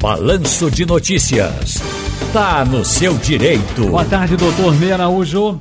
Balanço 0.00 0.70
de 0.70 0.86
Notícias. 0.86 1.82
Tá 2.32 2.64
no 2.64 2.84
seu 2.84 3.14
direito. 3.14 3.88
Boa 3.88 4.04
tarde, 4.04 4.36
doutor 4.36 4.72
Meia 4.76 4.94
Araújo. 4.94 5.58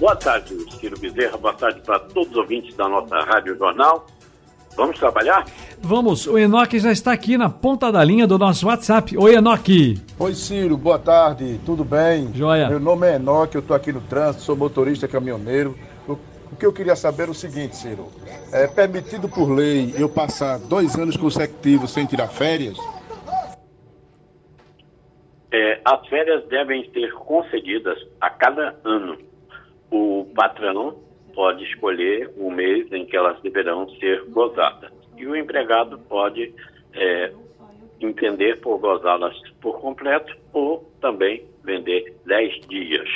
Boa 0.00 0.16
tarde, 0.16 0.56
Ciro 0.80 0.98
Bezerra. 0.98 1.36
Boa 1.36 1.52
tarde 1.52 1.82
para 1.84 1.98
todos 1.98 2.30
os 2.30 2.36
ouvintes 2.36 2.74
da 2.76 2.88
nossa 2.88 3.14
Rádio 3.20 3.58
Jornal. 3.58 4.06
Vamos 4.74 4.98
trabalhar? 4.98 5.44
Vamos, 5.82 6.26
o 6.26 6.38
Enoque 6.38 6.78
já 6.78 6.90
está 6.90 7.12
aqui 7.12 7.36
na 7.36 7.50
ponta 7.50 7.92
da 7.92 8.02
linha 8.02 8.26
do 8.26 8.38
nosso 8.38 8.68
WhatsApp. 8.68 9.18
Oi, 9.18 9.34
Enoque. 9.34 10.00
Oi, 10.18 10.34
Ciro, 10.34 10.78
boa 10.78 10.98
tarde, 10.98 11.60
tudo 11.66 11.84
bem? 11.84 12.30
Joia. 12.34 12.70
Meu 12.70 12.80
nome 12.80 13.06
é 13.06 13.16
Enoque, 13.16 13.56
eu 13.56 13.60
estou 13.60 13.76
aqui 13.76 13.92
no 13.92 14.00
trânsito, 14.00 14.44
sou 14.44 14.56
motorista 14.56 15.06
caminhoneiro. 15.06 15.76
O, 16.08 16.12
o 16.12 16.56
que 16.58 16.64
eu 16.64 16.72
queria 16.72 16.96
saber 16.96 17.28
é 17.28 17.30
o 17.30 17.34
seguinte, 17.34 17.76
Ciro: 17.76 18.08
é 18.50 18.66
permitido 18.66 19.28
por 19.28 19.50
lei 19.50 19.94
eu 19.98 20.08
passar 20.08 20.58
dois 20.58 20.96
anos 20.96 21.18
consecutivos 21.18 21.90
sem 21.90 22.06
tirar 22.06 22.28
férias? 22.28 22.78
É, 25.54 25.80
as 25.84 26.04
férias 26.08 26.44
devem 26.48 26.90
ser 26.90 27.12
concedidas 27.12 27.96
a 28.20 28.28
cada 28.28 28.76
ano. 28.82 29.16
O 29.88 30.28
patrão 30.34 30.98
pode 31.32 31.62
escolher 31.62 32.28
o 32.36 32.50
mês 32.50 32.90
em 32.90 33.06
que 33.06 33.16
elas 33.16 33.40
deverão 33.40 33.88
ser 34.00 34.24
gozadas. 34.30 34.90
E 35.16 35.24
o 35.24 35.36
empregado 35.36 35.96
pode 36.08 36.52
é, 36.92 37.32
entender 38.00 38.60
por 38.62 38.78
gozá-las 38.78 39.40
por 39.60 39.80
completo 39.80 40.36
ou 40.52 40.90
também 41.00 41.44
vender 41.62 42.16
10 42.26 42.66
dias. 42.66 43.08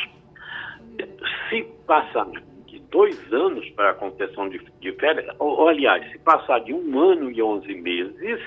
Se 1.48 1.64
passar 1.88 2.30
de 2.66 2.78
dois 2.82 3.20
anos 3.32 3.68
para 3.70 3.90
a 3.90 3.94
concessão 3.94 4.48
de, 4.48 4.60
de 4.78 4.92
férias, 4.92 5.26
ou, 5.40 5.58
ou 5.58 5.68
aliás, 5.70 6.08
se 6.12 6.18
passar 6.20 6.60
de 6.60 6.72
um 6.72 7.00
ano 7.00 7.32
e 7.32 7.42
11 7.42 7.74
meses, 7.74 8.40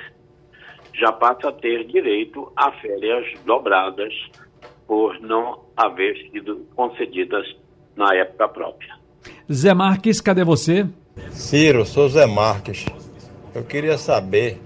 já 0.94 1.12
passa 1.12 1.50
a 1.50 1.52
ter 1.52 1.86
direito 1.86 2.52
a 2.56 2.72
férias 2.74 3.26
dobradas 3.46 4.14
por 4.88 5.20
não 5.22 5.60
haver 5.76 6.16
sido 6.30 6.68
concedidas 6.76 7.46
na 7.96 8.14
época 8.16 8.48
própria. 8.50 8.96
Zé 9.52 9.74
Marques, 9.74 10.20
cadê 10.20 10.44
você? 10.44 10.86
Ciro, 11.32 11.86
sou 11.86 12.10
Zé 12.10 12.26
Marques. 12.26 12.86
Eu 13.54 13.64
queria 13.64 13.98
saber, 13.98 14.60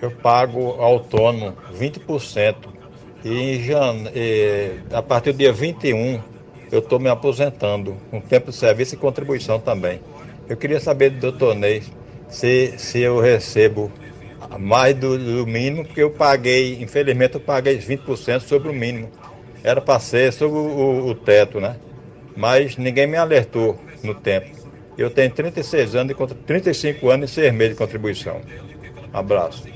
eu 0.00 0.10
pago 0.10 0.72
autônomo 0.80 1.56
20% 1.74 2.56
e, 3.24 3.28
em 3.28 3.60
jane... 3.60 4.10
e 4.14 4.80
a 4.92 5.02
partir 5.02 5.32
do 5.32 5.38
dia 5.38 5.52
21 5.52 6.20
eu 6.72 6.78
estou 6.78 6.98
me 6.98 7.08
aposentando, 7.08 7.96
com 8.10 8.20
tempo 8.20 8.50
de 8.50 8.56
serviço 8.56 8.94
e 8.94 8.98
contribuição 8.98 9.58
também. 9.58 10.00
Eu 10.48 10.56
queria 10.56 10.80
saber 10.80 11.10
do 11.10 11.20
doutor 11.20 11.54
Ney 11.54 11.82
se, 12.28 12.74
se 12.78 13.00
eu 13.00 13.18
recebo 13.18 13.90
mais 14.58 14.94
do, 14.94 15.16
do 15.16 15.46
mínimo, 15.46 15.84
porque 15.84 16.02
eu 16.02 16.10
paguei, 16.10 16.82
infelizmente 16.82 17.34
eu 17.34 17.40
paguei 17.40 17.78
20% 17.78 18.40
sobre 18.40 18.68
o 18.68 18.72
mínimo. 18.72 19.10
Era 19.62 19.80
para 19.80 20.00
ser 20.00 20.32
sobre 20.32 20.58
o, 20.58 21.06
o, 21.06 21.14
teto, 21.14 21.60
né? 21.60 21.78
Mas 22.36 22.76
ninguém 22.76 23.06
me 23.06 23.16
alertou 23.16 23.78
no 24.02 24.14
tempo. 24.14 24.48
Eu 24.96 25.10
tenho 25.10 25.32
36 25.32 25.94
anos, 25.94 26.12
e 26.12 26.34
35 26.34 27.10
anos 27.10 27.30
e 27.30 27.34
6 27.34 27.54
meses 27.54 27.72
de 27.74 27.78
contribuição. 27.78 28.40
Abraço. 29.12 29.68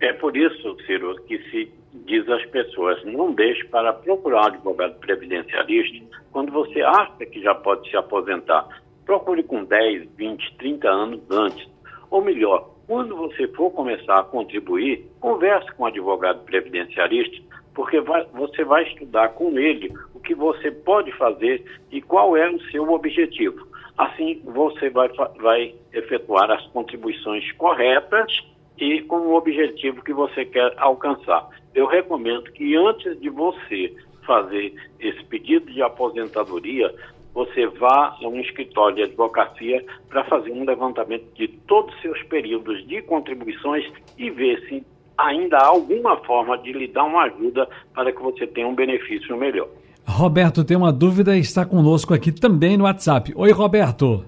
É 0.00 0.12
por 0.12 0.36
isso, 0.36 0.76
Ciro, 0.86 1.14
que 1.24 1.38
se 1.50 1.72
diz 2.06 2.28
às 2.28 2.44
pessoas, 2.46 3.02
não 3.04 3.32
deixe 3.32 3.64
para 3.64 3.92
procurar 3.92 4.42
um 4.42 4.46
advogado 4.46 4.94
previdencialista 5.00 6.04
quando 6.30 6.52
você 6.52 6.80
acha 6.82 7.26
que 7.26 7.40
já 7.42 7.54
pode 7.54 7.88
se 7.90 7.96
aposentar. 7.96 8.66
Procure 9.04 9.42
com 9.42 9.64
10, 9.64 10.08
20, 10.16 10.56
30 10.58 10.88
anos 10.88 11.20
antes. 11.30 11.68
Ou 12.10 12.22
melhor, 12.22 12.70
quando 12.88 13.14
você 13.14 13.46
for 13.48 13.70
começar 13.70 14.18
a 14.18 14.24
contribuir, 14.24 15.06
converse 15.20 15.70
com 15.72 15.82
o 15.82 15.86
advogado 15.86 16.42
previdenciarista, 16.44 17.36
porque 17.74 18.00
vai, 18.00 18.24
você 18.32 18.64
vai 18.64 18.84
estudar 18.84 19.28
com 19.34 19.58
ele 19.58 19.92
o 20.14 20.18
que 20.18 20.34
você 20.34 20.70
pode 20.70 21.12
fazer 21.12 21.62
e 21.92 22.00
qual 22.00 22.34
é 22.34 22.50
o 22.50 22.60
seu 22.70 22.90
objetivo. 22.90 23.68
Assim, 23.98 24.40
você 24.42 24.88
vai, 24.88 25.10
vai 25.38 25.74
efetuar 25.92 26.50
as 26.50 26.66
contribuições 26.68 27.52
corretas 27.52 28.42
e 28.78 29.02
com 29.02 29.18
o 29.18 29.34
objetivo 29.34 30.02
que 30.02 30.14
você 30.14 30.46
quer 30.46 30.72
alcançar. 30.78 31.46
Eu 31.74 31.86
recomendo 31.86 32.50
que 32.52 32.74
antes 32.74 33.20
de 33.20 33.28
você 33.28 33.94
fazer 34.26 34.74
esse 34.98 35.22
pedido 35.24 35.70
de 35.70 35.82
aposentadoria, 35.82 36.94
você 37.38 37.68
vá 37.68 38.16
a 38.20 38.26
um 38.26 38.40
escritório 38.40 38.96
de 38.96 39.02
advocacia 39.02 39.84
para 40.08 40.24
fazer 40.24 40.50
um 40.50 40.64
levantamento 40.64 41.24
de 41.36 41.46
todos 41.68 41.94
os 41.94 42.02
seus 42.02 42.20
períodos 42.24 42.84
de 42.88 43.00
contribuições 43.02 43.84
e 44.18 44.28
ver 44.28 44.60
se 44.68 44.84
ainda 45.16 45.56
há 45.56 45.66
alguma 45.66 46.16
forma 46.24 46.58
de 46.58 46.72
lhe 46.72 46.88
dar 46.88 47.04
uma 47.04 47.22
ajuda 47.22 47.68
para 47.94 48.12
que 48.12 48.20
você 48.20 48.44
tenha 48.44 48.66
um 48.66 48.74
benefício 48.74 49.36
melhor. 49.36 49.68
Roberto 50.04 50.64
tem 50.64 50.76
uma 50.76 50.92
dúvida 50.92 51.36
e 51.36 51.40
está 51.40 51.64
conosco 51.64 52.12
aqui 52.12 52.32
também 52.32 52.76
no 52.76 52.84
WhatsApp. 52.84 53.32
Oi, 53.36 53.52
Roberto. 53.52 54.24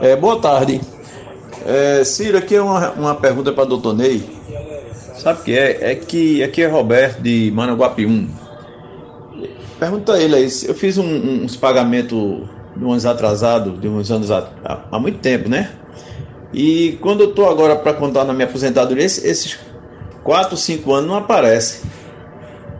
É, 0.00 0.16
boa 0.16 0.40
tarde. 0.40 0.80
É, 1.66 2.02
Ciro, 2.02 2.38
aqui 2.38 2.54
é 2.54 2.62
uma, 2.62 2.92
uma 2.92 3.14
pergunta 3.14 3.52
para 3.52 3.64
o 3.64 3.66
doutor 3.66 3.94
Ney. 3.94 4.22
Sabe 5.16 5.40
o 5.40 5.44
que 5.44 5.52
é? 5.52 5.92
É 5.92 5.94
que 5.96 6.42
aqui 6.42 6.62
é 6.62 6.66
Roberto 6.66 7.20
de 7.20 7.50
Managuapium. 7.54 8.43
Pergunta 9.84 10.14
a 10.14 10.18
ele 10.18 10.34
aí, 10.34 10.48
eu 10.66 10.74
fiz 10.74 10.96
um, 10.96 11.44
uns 11.44 11.58
pagamentos 11.58 12.48
de 12.74 12.82
uns 12.82 13.04
atrasados, 13.04 13.78
de 13.78 13.86
uns 13.86 14.10
anos 14.10 14.30
há, 14.30 14.98
muito 14.98 15.18
tempo, 15.18 15.46
né? 15.46 15.70
E 16.54 16.96
quando 17.02 17.20
eu 17.20 17.34
tô 17.34 17.44
agora 17.44 17.76
para 17.76 17.92
contar 17.92 18.24
na 18.24 18.32
minha 18.32 18.46
aposentadoria, 18.46 19.04
esses 19.04 19.60
4, 20.22 20.56
5 20.56 20.90
anos 20.90 21.10
não 21.10 21.16
aparecem. 21.16 21.90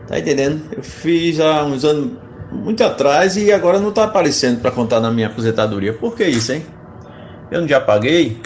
Tá 0.07 0.17
entendendo? 0.17 0.63
Eu 0.75 0.81
fiz 0.81 1.39
há 1.39 1.63
uns 1.63 1.85
anos 1.85 2.17
muito 2.51 2.83
atrás 2.83 3.37
e 3.37 3.53
agora 3.53 3.79
não 3.79 3.91
tá 3.91 4.05
aparecendo 4.05 4.59
para 4.59 4.71
contar 4.71 4.99
na 4.99 5.11
minha 5.11 5.27
aposentadoria. 5.27 5.93
Por 5.93 6.15
que 6.15 6.23
isso, 6.23 6.53
hein? 6.53 6.65
Eu 7.51 7.61
não 7.61 7.67
já 7.67 7.79
paguei? 7.79 8.41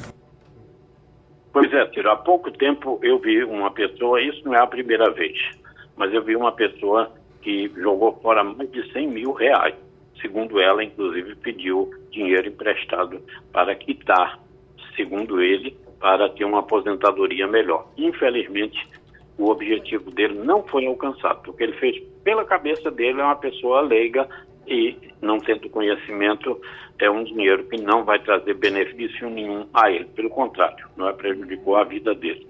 Pois 1.54 1.72
é, 1.72 1.86
Tiro, 1.86 2.12
há 2.12 2.18
pouco 2.18 2.52
tempo 2.52 3.00
eu 3.02 3.20
vi 3.20 3.42
uma 3.42 3.72
pessoa, 3.72 4.22
isso 4.22 4.42
não 4.44 4.54
é 4.54 4.60
a 4.60 4.68
primeira 4.68 5.10
vez, 5.12 5.38
mas 5.96 6.14
eu 6.14 6.22
vi 6.26 6.36
uma 6.36 6.52
pessoa 6.52 7.10
que 7.42 7.72
jogou 7.76 8.14
fora 8.22 8.44
mais 8.44 8.70
de 8.72 8.92
100 8.92 9.08
mil 9.08 9.32
reais. 9.34 9.76
Segundo 10.22 10.60
ela, 10.60 10.84
inclusive, 10.84 11.36
pediu 11.36 11.90
dinheiro 12.12 12.50
emprestado 12.50 13.22
para 13.54 13.74
quitar, 13.76 14.40
segundo 14.96 15.42
ele, 15.42 15.78
para 16.00 16.30
ter 16.30 16.46
uma 16.46 16.60
aposentadoria 16.60 17.48
melhor. 17.48 17.88
Infelizmente, 17.98 18.88
o 19.38 19.50
objetivo 19.50 20.12
dele 20.12 20.36
não 20.44 20.64
foi 20.64 20.86
alcançado, 20.86 21.42
porque 21.44 21.64
ele 21.64 21.74
fez 21.74 22.04
pela 22.24 22.44
cabeça 22.44 22.92
dele, 22.92 23.22
é 23.22 23.24
uma 23.24 23.36
pessoa 23.36 23.82
leiga 23.82 24.28
e, 24.68 24.98
não 25.22 25.40
tendo 25.40 25.70
conhecimento, 25.70 26.60
é 27.00 27.10
um 27.10 27.24
dinheiro 27.24 27.64
que 27.64 27.82
não 27.82 28.04
vai 28.04 28.20
trazer 28.20 28.54
benefício 28.56 29.30
nenhum 29.30 29.66
a 29.74 29.90
ele. 29.90 30.06
Pelo 30.06 30.30
contrário, 30.30 30.86
não 30.98 31.08
é 31.08 31.14
prejudicou 31.14 31.78
a 31.78 31.86
vida 31.86 32.14
dele. 32.14 32.46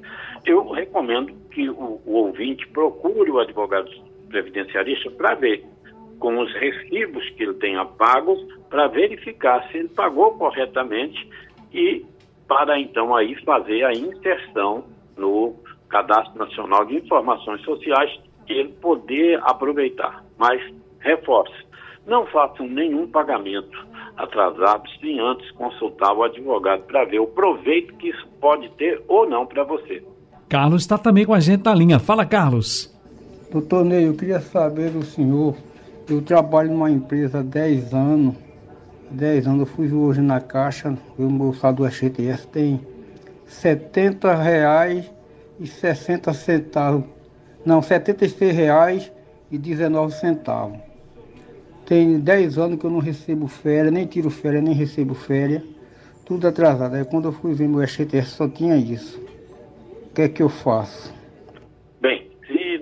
Eu 0.45 0.71
recomendo 0.71 1.31
que 1.51 1.69
o, 1.69 2.01
o 2.05 2.13
ouvinte 2.13 2.67
procure 2.67 3.29
o 3.29 3.39
advogado 3.39 3.89
previdenciarista 4.29 5.11
para 5.11 5.35
ver 5.35 5.65
com 6.19 6.37
os 6.39 6.53
recibos 6.53 7.27
que 7.31 7.43
ele 7.43 7.53
tenha 7.55 7.85
pagos 7.85 8.39
para 8.69 8.87
verificar 8.87 9.67
se 9.69 9.77
ele 9.77 9.89
pagou 9.89 10.33
corretamente 10.37 11.27
e 11.73 12.05
para 12.47 12.79
então 12.79 13.15
aí 13.15 13.35
fazer 13.43 13.83
a 13.83 13.93
inserção 13.93 14.83
no 15.17 15.55
Cadastro 15.89 16.37
Nacional 16.37 16.85
de 16.85 16.97
Informações 16.97 17.61
Sociais 17.63 18.11
e 18.47 18.53
ele 18.53 18.69
poder 18.81 19.39
aproveitar. 19.43 20.23
Mas 20.37 20.61
reforço, 20.99 21.53
não 22.05 22.25
façam 22.27 22.67
nenhum 22.67 23.07
pagamento 23.07 23.87
atrasado 24.17 24.89
sem 24.99 25.19
antes 25.19 25.49
consultar 25.51 26.13
o 26.13 26.23
advogado 26.23 26.83
para 26.83 27.05
ver 27.05 27.19
o 27.19 27.27
proveito 27.27 27.95
que 27.95 28.09
isso 28.09 28.27
pode 28.41 28.69
ter 28.71 29.01
ou 29.07 29.29
não 29.29 29.45
para 29.45 29.63
você. 29.63 30.03
Carlos 30.49 30.81
está 30.81 30.97
também 30.97 31.25
com 31.25 31.33
a 31.33 31.39
gente 31.39 31.63
na 31.63 31.73
linha. 31.73 31.99
Fala, 31.99 32.25
Carlos. 32.25 32.98
Doutor 33.51 33.83
Ney, 33.83 34.07
eu 34.07 34.13
queria 34.13 34.39
saber 34.39 34.91
do 34.91 35.03
senhor. 35.03 35.55
Eu 36.07 36.21
trabalho 36.21 36.69
numa 36.69 36.91
empresa 36.91 37.39
há 37.39 37.41
10 37.41 37.95
anos. 37.95 38.35
10 39.09 39.47
anos, 39.47 39.59
eu 39.61 39.65
fui 39.65 39.91
hoje 39.91 40.21
na 40.21 40.39
caixa, 40.39 40.95
o 41.17 41.23
meu 41.23 41.51
saldo 41.51 41.89
FGTS 41.89 42.45
tem 42.45 42.79
70 43.47 44.35
reais 44.35 45.11
e 45.59 45.65
60 45.65 46.31
centavos. 46.31 47.05
Não, 47.65 47.81
76 47.81 48.55
reais 48.55 49.11
e 49.49 49.57
19 49.57 50.13
centavos. 50.13 50.77
Tem 51.87 52.19
10 52.19 52.59
anos 52.59 52.79
que 52.79 52.85
eu 52.85 52.91
não 52.91 52.99
recebo 52.99 53.47
férias, 53.47 53.91
nem 53.91 54.05
tiro 54.05 54.29
férias, 54.29 54.63
nem 54.63 54.75
recebo 54.75 55.15
férias. 55.15 55.63
Tudo 56.23 56.47
atrasado. 56.47 56.93
Aí 56.93 57.03
quando 57.03 57.29
eu 57.29 57.31
fui 57.31 57.55
ver 57.55 57.67
meu 57.67 57.85
FGTS 57.87 58.29
só 58.29 58.47
tinha 58.47 58.77
isso. 58.77 59.19
O 60.11 60.13
que 60.13 60.21
é 60.21 60.29
que 60.29 60.43
eu 60.43 60.49
faço? 60.49 61.18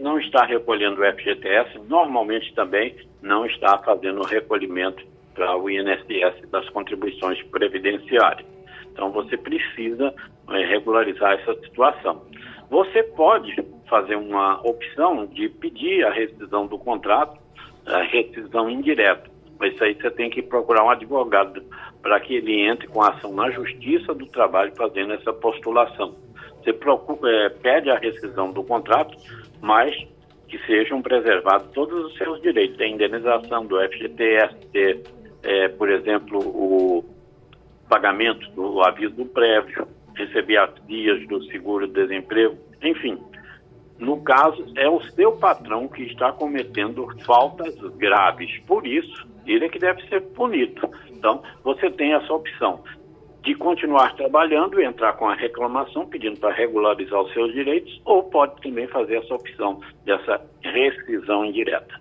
Não 0.08 0.18
está 0.18 0.46
recolhendo 0.46 1.02
o 1.02 1.06
FGTS, 1.06 1.80
normalmente 1.90 2.54
também 2.54 2.96
não 3.22 3.46
está 3.46 3.78
fazendo 3.80 4.22
o 4.22 4.26
recolhimento 4.26 5.06
para 5.36 5.58
o 5.58 5.70
INSS 5.70 6.50
das 6.50 6.68
contribuições 6.70 7.44
previdenciárias. 7.44 8.48
Então 8.94 9.12
você 9.12 9.36
precisa 9.36 10.16
é, 10.50 10.66
regularizar 10.66 11.34
essa 11.34 11.54
situação. 11.60 12.22
Você 12.70 13.04
pode 13.04 13.54
fazer 13.90 14.16
uma 14.16 14.62
opção 14.66 15.26
de 15.26 15.50
pedir 15.50 16.06
a 16.06 16.12
rescisão 16.12 16.68
do 16.68 16.80
contrato, 16.80 17.38
a 17.86 18.02
rescisão 18.04 18.70
indireta. 18.70 19.30
Mas 19.60 19.74
isso 19.74 19.84
aí 19.84 19.94
você 19.94 20.10
tem 20.12 20.30
que 20.30 20.42
procurar 20.42 20.86
um 20.86 20.90
advogado 20.90 21.62
para 22.02 22.18
que 22.22 22.36
ele 22.36 22.62
entre 22.62 22.88
com 22.88 23.02
ação 23.02 23.34
na 23.34 23.52
Justiça 23.52 24.14
do 24.14 24.26
Trabalho 24.28 24.72
fazendo 24.78 25.14
essa 25.14 25.34
postulação. 25.34 26.16
Você 26.64 26.74
procura, 26.74 27.46
é, 27.46 27.50
pede 27.50 27.90
a 27.90 27.98
rescisão 27.98 28.52
do 28.52 28.64
contrato, 28.64 29.18
mas 29.62 29.96
que 30.48 30.58
sejam 30.66 31.02
preservados 31.02 31.70
todos 31.74 32.06
os 32.06 32.18
seus 32.18 32.42
direitos. 32.42 32.78
Tem 32.78 32.94
indenização 32.94 33.66
do 33.66 33.78
FGTS, 33.80 34.56
é, 35.44 35.68
por 35.68 35.90
exemplo, 35.90 36.40
o 36.40 37.06
pagamento 37.90 38.50
do 38.52 38.82
aviso 38.82 39.26
prévio, 39.26 39.88
receber 40.16 40.58
as 40.58 40.74
dias 40.88 41.26
do 41.28 41.44
seguro-desemprego, 41.46 42.58
enfim. 42.82 43.18
No 44.00 44.22
caso, 44.22 44.64
é 44.76 44.88
o 44.88 45.02
seu 45.12 45.34
patrão 45.34 45.88
que 45.88 46.04
está 46.04 46.32
cometendo 46.32 47.08
faltas 47.26 47.76
graves. 47.98 48.60
Por 48.68 48.86
isso, 48.86 49.28
ele 49.46 49.66
é 49.66 49.70
que 49.70 49.80
deve 49.80 50.08
ser 50.08 50.22
punido. 50.22 50.90
Então, 51.10 51.42
você 51.64 51.90
tem 51.90 52.14
essa 52.14 52.32
opção 52.32 52.84
de 53.48 53.56
continuar 53.56 54.14
trabalhando 54.18 54.78
e 54.78 54.84
entrar 54.84 55.14
com 55.14 55.30
a 55.30 55.34
reclamação 55.34 56.06
pedindo 56.06 56.38
para 56.38 56.54
regularizar 56.54 57.22
os 57.22 57.32
seus 57.32 57.54
direitos, 57.54 58.02
ou 58.04 58.24
pode 58.24 58.62
também 58.62 58.86
fazer 58.88 59.16
essa 59.16 59.34
opção 59.34 59.80
dessa 60.04 60.42
rescisão 60.62 61.46
indireta. 61.46 61.96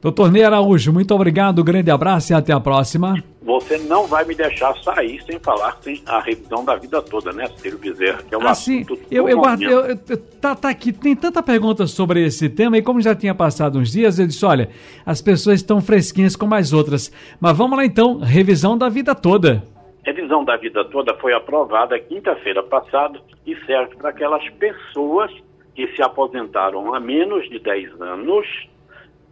Doutor 0.00 0.30
Ney 0.30 0.44
Araújo, 0.44 0.92
muito 0.92 1.12
obrigado, 1.12 1.64
grande 1.64 1.90
abraço 1.90 2.32
e 2.32 2.34
até 2.34 2.52
a 2.52 2.60
próxima. 2.60 3.20
Você 3.42 3.76
não 3.76 4.06
vai 4.06 4.24
me 4.24 4.36
deixar 4.36 4.72
sair 4.84 5.20
sem 5.24 5.36
falar 5.40 5.78
sem 5.80 6.00
a 6.06 6.20
revisão 6.20 6.64
da 6.64 6.76
vida 6.76 7.02
toda, 7.02 7.32
né, 7.32 7.48
Ciro 7.56 7.78
Bezerra? 7.78 8.22
Que 8.22 8.32
é 8.32 8.38
um 8.38 8.46
ah, 8.46 8.54
sim. 8.54 8.86
Eu, 9.10 9.28
eu, 9.28 9.42
eu, 9.60 9.80
eu, 9.80 10.16
tá, 10.40 10.54
tá 10.54 10.68
aqui, 10.68 10.92
tem 10.92 11.16
tanta 11.16 11.42
pergunta 11.42 11.88
sobre 11.88 12.24
esse 12.24 12.48
tema 12.48 12.78
e 12.78 12.82
como 12.82 13.00
já 13.00 13.16
tinha 13.16 13.34
passado 13.34 13.80
uns 13.80 13.90
dias, 13.90 14.20
eu 14.20 14.28
disse, 14.28 14.44
olha, 14.44 14.70
as 15.04 15.20
pessoas 15.20 15.56
estão 15.56 15.80
fresquinhas 15.80 16.36
como 16.36 16.54
as 16.54 16.72
outras. 16.72 17.10
Mas 17.40 17.56
vamos 17.56 17.76
lá 17.76 17.84
então, 17.84 18.20
revisão 18.20 18.78
da 18.78 18.88
vida 18.88 19.12
toda. 19.12 19.75
Revisão 20.06 20.44
da 20.44 20.56
vida 20.56 20.84
toda 20.84 21.14
foi 21.16 21.32
aprovada 21.32 21.98
quinta-feira 21.98 22.62
passada 22.62 23.20
e 23.44 23.56
serve 23.66 23.96
para 23.96 24.10
aquelas 24.10 24.48
pessoas 24.50 25.32
que 25.74 25.88
se 25.96 26.00
aposentaram 26.00 26.94
há 26.94 27.00
menos 27.00 27.48
de 27.50 27.58
10 27.58 28.00
anos 28.00 28.46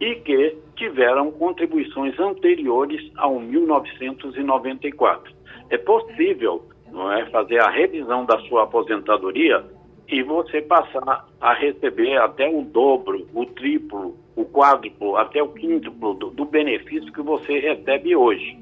e 0.01 0.15
que 0.15 0.57
tiveram 0.75 1.31
contribuições 1.31 2.19
anteriores 2.19 3.09
ao 3.15 3.39
1994. 3.39 5.33
É 5.69 5.77
possível 5.77 6.67
não 6.91 7.09
é, 7.09 7.25
fazer 7.27 7.61
a 7.61 7.69
revisão 7.69 8.25
da 8.25 8.37
sua 8.41 8.63
aposentadoria 8.63 9.63
e 10.09 10.21
você 10.23 10.61
passar 10.61 11.25
a 11.39 11.53
receber 11.53 12.17
até 12.17 12.49
o 12.49 12.63
dobro, 12.63 13.25
o 13.33 13.45
triplo, 13.45 14.17
o 14.35 14.43
quádruplo, 14.43 15.15
até 15.15 15.41
o 15.41 15.47
quíntuplo 15.47 16.15
do, 16.15 16.31
do 16.31 16.43
benefício 16.43 17.13
que 17.13 17.21
você 17.21 17.59
recebe 17.59 18.13
hoje. 18.13 18.59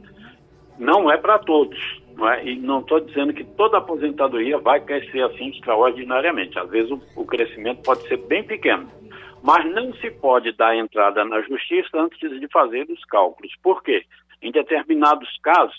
Não 0.77 1.11
é 1.11 1.17
para 1.17 1.37
todos, 1.39 2.02
não 2.15 2.29
é? 2.29 2.45
e 2.45 2.57
não 2.57 2.79
estou 2.79 2.99
dizendo 2.99 3.33
que 3.33 3.43
toda 3.43 3.77
aposentadoria 3.77 4.57
vai 4.57 4.79
crescer 4.79 5.21
assim 5.23 5.49
extraordinariamente. 5.49 6.57
Às 6.57 6.69
vezes 6.69 6.91
o, 6.91 7.01
o 7.15 7.25
crescimento 7.25 7.81
pode 7.83 8.07
ser 8.07 8.17
bem 8.17 8.43
pequeno 8.43 8.89
mas 9.43 9.69
não 9.73 9.93
se 9.95 10.09
pode 10.09 10.53
dar 10.53 10.73
entrada 10.73 11.25
na 11.25 11.41
justiça 11.41 11.89
antes 11.95 12.17
de 12.17 12.47
fazer 12.47 12.89
os 12.89 13.03
cálculos. 13.03 13.51
Por 13.61 13.83
quê? 13.83 14.05
Em 14.41 14.53
determinados 14.53 15.29
casos, 15.43 15.75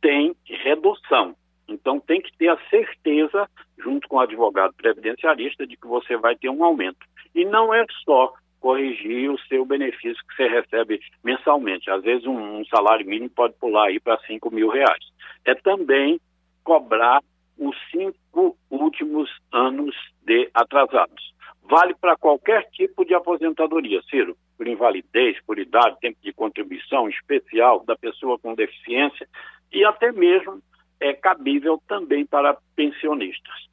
tem 0.00 0.34
redução. 0.46 1.36
Então, 1.68 2.00
tem 2.00 2.22
que 2.22 2.34
ter 2.38 2.48
a 2.48 2.58
certeza, 2.70 3.46
junto 3.78 4.08
com 4.08 4.16
o 4.16 4.20
advogado 4.20 4.72
previdenciarista, 4.74 5.66
de 5.66 5.76
que 5.76 5.86
você 5.86 6.16
vai 6.16 6.36
ter 6.36 6.48
um 6.48 6.64
aumento. 6.64 6.98
E 7.34 7.44
não 7.44 7.74
é 7.74 7.84
só 8.02 8.32
corrigir 8.66 9.30
o 9.30 9.38
seu 9.42 9.64
benefício 9.64 10.20
que 10.26 10.34
você 10.34 10.48
recebe 10.48 10.98
mensalmente. 11.22 11.88
Às 11.88 12.02
vezes, 12.02 12.26
um, 12.26 12.58
um 12.58 12.64
salário 12.64 13.06
mínimo 13.06 13.30
pode 13.30 13.54
pular 13.60 13.86
aí 13.86 14.00
para 14.00 14.18
5 14.26 14.50
mil 14.50 14.68
reais. 14.68 15.04
É 15.44 15.54
também 15.54 16.20
cobrar 16.64 17.22
os 17.56 17.76
cinco 17.92 18.58
últimos 18.68 19.30
anos 19.52 19.94
de 20.24 20.50
atrasados. 20.52 21.32
Vale 21.62 21.94
para 21.94 22.16
qualquer 22.16 22.68
tipo 22.72 23.04
de 23.04 23.14
aposentadoria, 23.14 24.02
Ciro, 24.10 24.36
por 24.58 24.66
invalidez, 24.66 25.38
por 25.46 25.60
idade, 25.60 26.00
tempo 26.00 26.18
de 26.20 26.32
contribuição 26.32 27.08
especial 27.08 27.84
da 27.84 27.94
pessoa 27.94 28.36
com 28.36 28.52
deficiência 28.52 29.28
e 29.72 29.84
até 29.84 30.10
mesmo 30.10 30.60
é 30.98 31.12
cabível 31.12 31.80
também 31.86 32.26
para 32.26 32.58
pensionistas. 32.74 33.65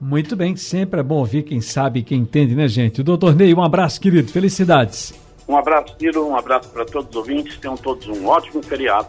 Muito 0.00 0.36
bem, 0.36 0.56
sempre 0.56 1.00
é 1.00 1.02
bom 1.02 1.16
ouvir 1.16 1.42
quem 1.44 1.60
sabe, 1.60 2.02
quem 2.02 2.20
entende, 2.20 2.54
né, 2.54 2.68
gente? 2.68 3.02
Doutor 3.02 3.34
Ney, 3.34 3.54
um 3.54 3.62
abraço, 3.62 4.00
querido, 4.00 4.30
felicidades. 4.30 5.14
Um 5.46 5.56
abraço, 5.56 5.94
Ciro, 5.98 6.26
um 6.26 6.36
abraço 6.36 6.70
para 6.70 6.84
todos 6.84 7.10
os 7.10 7.16
ouvintes, 7.16 7.58
tenham 7.58 7.76
todos 7.76 8.06
um 8.08 8.26
ótimo 8.26 8.62
feriado. 8.62 9.08